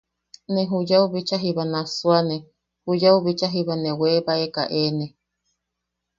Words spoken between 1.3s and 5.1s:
jiba nassuane, juyau bichaa jiba ne weebaeka eene.